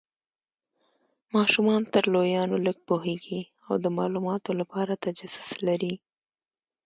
ماشومان 1.35 1.81
تر 1.93 2.03
لویانو 2.13 2.55
لږ 2.65 2.77
پوهیږي 2.87 3.41
او 3.67 3.73
د 3.83 3.85
مالوماتو 3.97 4.51
لپاره 4.61 5.01
تجسس 5.05 5.49
لري. 5.67 5.93